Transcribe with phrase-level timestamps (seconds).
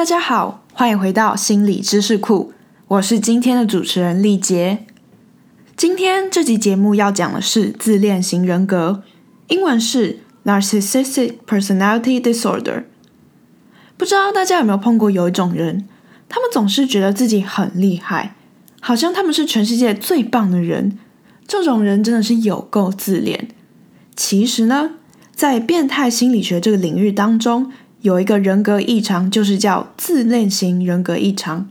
[0.00, 2.54] 大家好，欢迎回到心理知识库，
[2.88, 4.86] 我是今天的主持人丽杰。
[5.76, 9.02] 今天这集节目要讲的是自恋型人格，
[9.48, 12.84] 英文是 Narcissistic Personality Disorder。
[13.98, 15.86] 不知道大家有没有碰过有一种人，
[16.30, 18.34] 他们总是觉得自己很厉害，
[18.80, 20.98] 好像他们是全世界最棒的人。
[21.46, 23.48] 这种人真的是有够自恋。
[24.16, 24.92] 其实呢，
[25.34, 27.70] 在变态心理学这个领域当中，
[28.02, 31.68] 有一个人格异常，就是叫自恋型人格异常。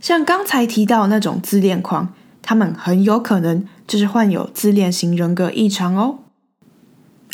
[0.00, 6.20] 像刚才提到那种自恋狂，他们很有可能就是患有自恋型人格异常哦。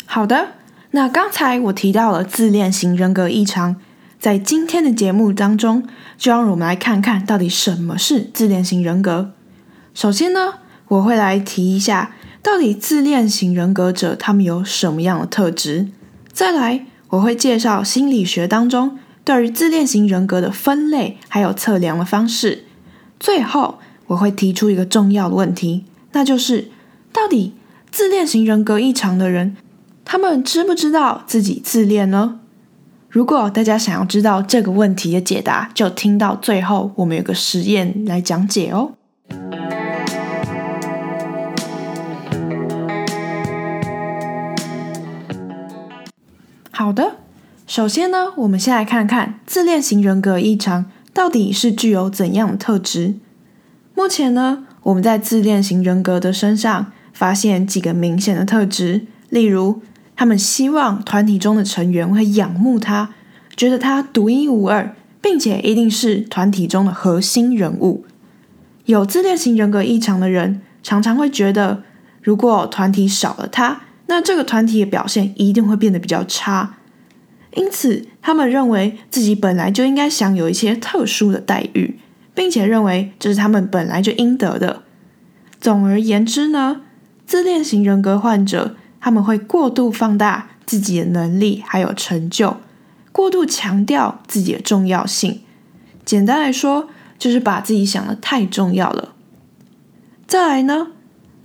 [0.05, 0.49] 好的，
[0.91, 3.77] 那刚才我提到了自恋型人格异常，
[4.19, 9.31] 在今天的节目当中，就让我们来看看到底什么是自恋型人格。
[9.93, 10.55] 首先呢，
[10.89, 15.87] 我会来提一下，到底自恋型人格者他们有什么样的特质。
[16.33, 16.87] 再来。
[17.15, 22.65] 我会介绍心理学当中对于自恋型人格的分类，还有测量的方式。
[23.19, 26.69] 最后，我会提出一个重要的问题，那就是
[27.11, 27.53] 到底
[27.89, 29.55] 自恋型人格异常的人，
[30.03, 32.39] 他们知不知道自己自恋呢？
[33.09, 38.91] 如果大家想要知道这个问题的解答，就听到最后，我们有个实验来讲解哦。
[46.85, 47.15] 好的，
[47.65, 53.15] 首先呢，我们先来看看自恋型人格异常到底是具有怎样的特质。
[53.95, 59.81] 目前呢，我们在自恋型人格的身上发现几个明显的特质，例如，
[60.15, 63.09] 他们希望团体中的成员会仰慕他，
[63.57, 68.05] 觉得他独一无二，并且一定是团体中的核心人物。
[68.85, 71.81] 有自恋型人格异常的人，常常会觉得，
[72.21, 73.81] 如果团体少了他。
[74.07, 76.77] 那这个团体的表现一定会变得比较差，
[77.55, 81.99] 因此他们认为自己本来就应该享有一些特殊的待遇，
[82.35, 84.83] 并且认为这是他们本来就应得的。
[85.59, 86.81] 总而言之呢，
[87.25, 92.57] 自恋型人格患者他们会过度放大自己的能力还有成就，
[93.11, 95.41] 过度强调自己的重要性。
[96.05, 99.13] 简单来说，就是把自己想的太重要了。
[100.27, 100.89] 再来呢，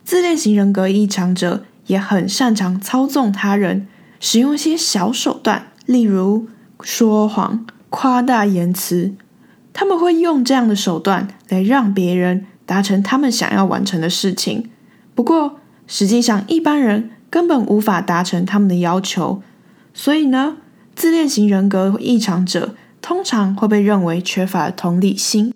[0.05, 1.65] 自恋型人格异常者。
[1.91, 3.89] 也很擅长操纵他人，
[4.21, 6.47] 使用一些小手段，例如
[6.81, 9.13] 说谎、夸大言辞。
[9.73, 14.71] 他们会用这样的手段来让别人达成他们想要完成的事情。
[15.17, 15.59] 不过，
[15.89, 19.43] 实际上一般人根本无法达成他们的要求。
[19.93, 20.59] 所以呢，
[20.95, 25.53] 自恋型人格异常者通常会被认为缺乏同理心。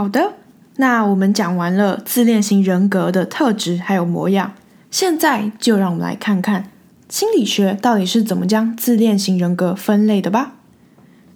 [0.00, 0.32] 好的，
[0.76, 4.54] 那我们讲完了自恋型人格的特质还有模样，
[4.90, 6.70] 现在就让我们来看看
[7.10, 10.54] 心理学到底是怎么将自恋型人格分类的吧。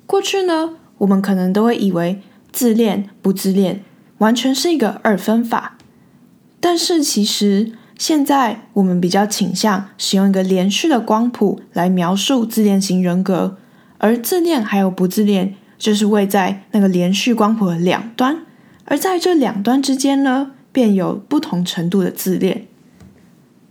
[0.06, 3.84] 过去呢，我们可能都会以为自恋不自恋
[4.16, 5.76] 完全是一个二分法，
[6.58, 13.58] 但是其实现在我们比较倾向使用一个连续的光谱来描述自恋型人格，
[13.98, 15.56] 而自恋还有不自恋。
[15.76, 18.38] 就是位在那个连续光谱的两端，
[18.84, 22.66] 而在这两端之间呢，便有不同程度的自恋。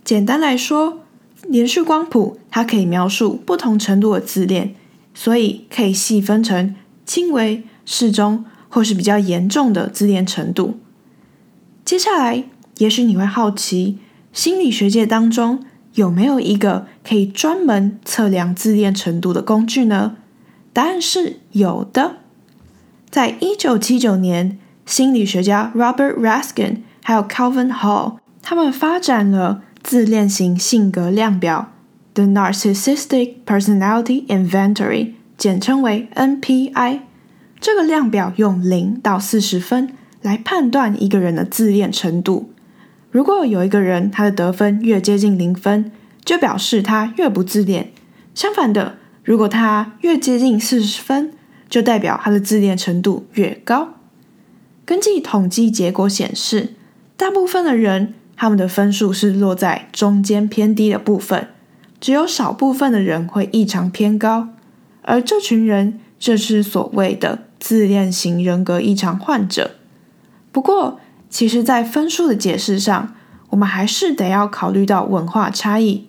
[0.03, 1.01] 简单来说，
[1.47, 4.75] 连续光谱它可以描述不同程度的自恋，
[5.13, 6.75] 所以可以细分成
[7.05, 10.79] 轻微、适中或是比较严重的自恋程度。
[11.85, 12.43] 接下来，
[12.79, 13.99] 也许你会好奇，
[14.31, 15.63] 心理学界当中
[15.93, 20.17] 有没有一个可以专门测量自恋程度的工具呢？
[20.73, 22.17] 答案是有的。
[23.11, 31.71] 在一九七九年，心理学家 Robert Raskin 还有 Calvin Hall，他们发展了自恋型性格量表
[32.13, 36.99] The Narcissistic Personality Inventory，简称为 NPI。
[37.59, 42.51] 这个量表用零到四十分来判断一个人的自恋程度。
[43.09, 45.91] 如果有一个人他的得分越接近零分，
[46.25, 47.91] 就表示他越不自恋。
[48.35, 48.97] 相反的。
[49.25, 51.31] 如果他越接近四十分，
[51.69, 53.92] 就代表他的自恋程度越高。
[54.85, 56.73] 根据统计结果显示，
[57.15, 61.47] 大部分的人他们的分数是落在中间偏低的部分，
[62.01, 64.49] 只有少部分的人会异常偏高。
[65.03, 69.71] 而这群人就是所谓的自恋型人格异常患者。
[70.51, 70.99] 不过，
[71.29, 73.15] 其实，在分数的解释上，
[73.49, 76.07] 我们还是得要考虑到文化差异。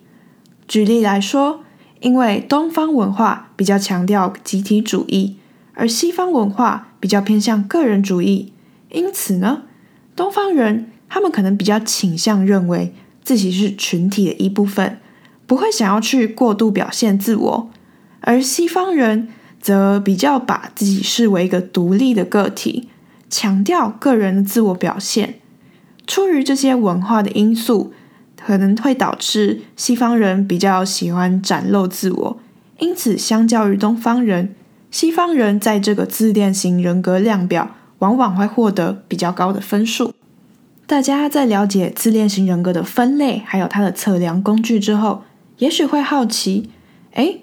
[0.67, 1.61] 举例来说，
[2.01, 5.37] 因为东方文化比较强调集体主义，
[5.73, 8.53] 而西方文化比较偏向个人主义，
[8.95, 9.63] 因此呢，
[10.15, 14.97] 东方人他们可能比较倾向认为自己是群体的一部分，
[15.45, 17.69] 不会想要去过度表现自我，
[18.21, 19.27] 而西方人
[19.61, 22.89] 则比较把自己视为一个独立的个体，
[23.29, 25.35] 强调个人的自我表现。
[26.07, 27.93] 出于这些文化的因素。
[28.37, 32.39] 可能会导致西方人比较喜欢展露自我，
[32.77, 34.53] 因此相较于东方人，
[34.91, 40.13] 西方人在这个自恋型人格量表往往会获得比较高的分数。
[40.87, 45.23] 大家在了解自恋型人格的分类还有它的测量工具之后，
[45.57, 46.69] 也许会好奇：
[47.13, 47.37] 哎，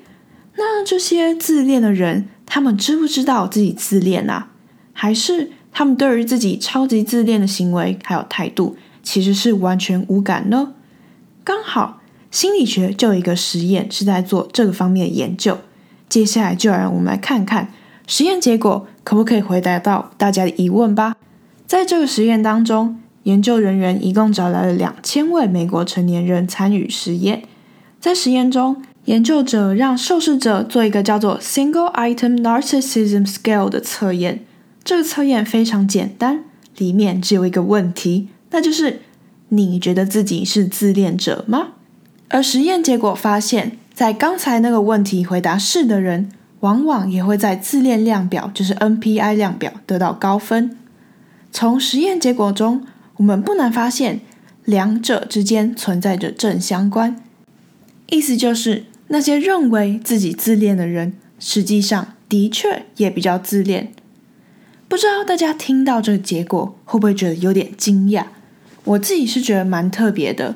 [0.56, 4.48] 那这些自恋的人，他们知不知道自己自恋啊？
[4.92, 10.74] 还是他们对于自己超级自恋的行为还有态度，其实是完全无感呢？
[11.42, 12.00] 刚好
[12.30, 15.58] 心理学就有一个实验是在做这个方面的研究，
[16.08, 17.72] 接下来就让我们来看看
[18.06, 21.16] 实验结果可不可以回答到大家的疑问吧。
[21.66, 27.42] 在这个实验当中，研究人员一共找来了两千位美国成年人参与实验。
[28.00, 34.44] 在实验中，研究者让受试者做一个叫做 Single Item Narcissism Scale 的测验。
[34.84, 36.44] 这个测验非常简单，
[36.76, 39.00] 里面只有一个问题，那就是。
[39.54, 41.72] 你觉得自己是自恋者吗？
[42.28, 50.78] 而实验结果发现，在刚才那个问题回答是的人，往往也会在自恋量表，就是 NPI 量表得到高分。
[51.50, 52.86] 从实验结果中，
[53.16, 54.20] 我们不难发现，
[54.64, 57.20] 两者之间存在着正相关。
[58.10, 63.92] 意思就是，那些认为自己自恋的人，实际上的确也比较自恋。
[64.86, 68.26] 不知道大家听到这个结果，会不会觉得有点惊讶？
[68.84, 70.54] 我自己是觉得蛮特别的，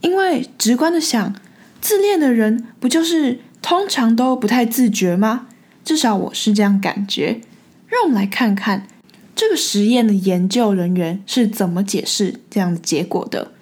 [0.00, 1.34] 因为直观的想，
[1.80, 5.46] 自恋的人不就是通常都不太自觉吗？
[5.82, 7.40] 至少我是这样感觉。
[7.86, 8.86] 让我们来看看
[9.34, 13.52] 这个实验的研究人员是怎么解释这样的结果的。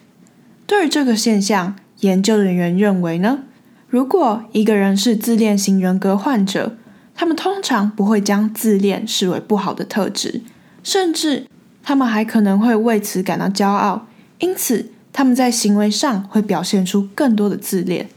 [0.66, 3.44] 对于这个现象，研究人员认为呢，
[3.88, 6.76] 如果一个人是自恋型人格患者，
[7.14, 10.42] 他们通常不会将自恋视为不好的特质，
[10.82, 11.46] 甚至。
[11.84, 14.06] 他们还可能会为此感到骄傲，
[14.38, 18.08] 因此他们在行为上会表现出更多的自恋。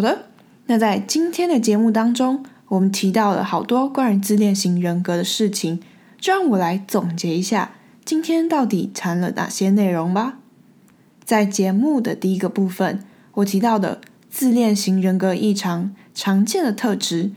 [0.00, 0.28] 好的，
[0.64, 5.78] 那在今天的节目当中，我们提到了好多关于自恋型人格的事情，
[6.18, 7.72] 就让我来总结一下。
[8.02, 10.38] 今天到底谈了哪些内容吧？
[11.22, 13.04] 在节目的第一个部分，
[13.34, 14.00] 我提到的
[14.30, 17.32] 自恋型人格异常常见的特质，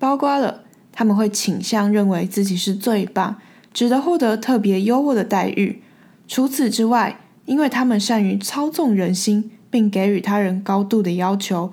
[0.00, 3.36] 包括了他们会倾向认为自己是最棒，
[3.72, 5.80] 值得获得特别优渥的待遇。
[6.26, 11.72] 除此之外，因为他们善于操纵人心，并给予他人高度的要求，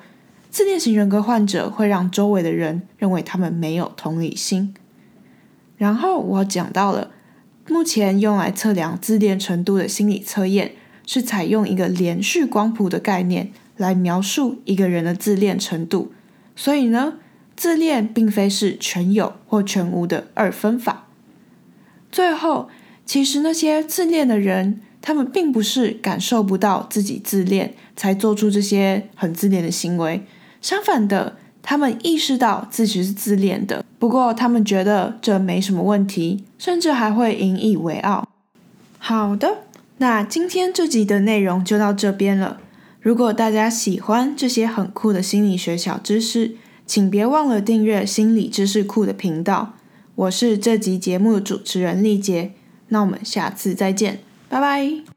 [0.55, 4.73] 自恋型人格患者会让周围的人认为他们没有同理心。
[5.75, 7.11] 然后我讲到了。
[7.67, 10.71] 目前用来测量自恋程度的心理测验，
[11.05, 16.13] 是采用一个连续光谱的概念来描述一个人的自恋程度。
[16.55, 17.15] 所以呢，
[17.57, 21.07] 自恋并非是全有或全无的二分法。
[22.09, 22.69] 最后，
[23.05, 30.23] 其实那些自恋的人，他们并不是感受不到自己自恋才做出这些很自恋的行为，
[30.65, 31.37] 相反的。
[31.67, 38.27] 他们意识到自己是自恋的，不过他们觉得这没什么问题，甚至还会引以为傲。
[38.99, 39.63] 好的，
[39.97, 42.59] 那今天这集的内容就到这边了。
[43.01, 46.55] 如果大家喜欢这些很酷的心理学小知识，
[46.85, 49.73] 请别忘了订阅心理知识库的频道。
[50.13, 52.51] 我是这集节目的主持人丽杰，
[52.89, 55.14] 那我们下次再见，拜拜。